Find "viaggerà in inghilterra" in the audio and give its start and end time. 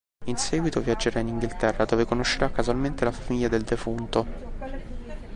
0.81-1.85